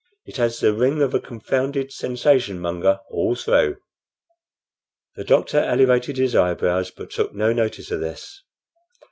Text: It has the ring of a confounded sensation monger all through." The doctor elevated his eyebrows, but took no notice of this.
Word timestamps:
It 0.25 0.37
has 0.37 0.59
the 0.59 0.73
ring 0.73 0.99
of 1.03 1.13
a 1.13 1.19
confounded 1.19 1.93
sensation 1.93 2.59
monger 2.59 3.01
all 3.11 3.35
through." 3.35 3.77
The 5.15 5.23
doctor 5.23 5.59
elevated 5.59 6.17
his 6.17 6.35
eyebrows, 6.35 6.89
but 6.89 7.11
took 7.11 7.35
no 7.35 7.53
notice 7.53 7.91
of 7.91 7.99
this. 7.99 8.41